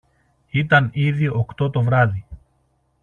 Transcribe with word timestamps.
Ήταν 0.49 0.89
ήδη 0.93 1.27
οκτώ 1.27 1.69
το 1.69 1.81
βράδυ 1.81 2.25